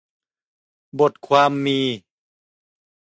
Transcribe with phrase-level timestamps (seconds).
[0.99, 1.79] บทความมี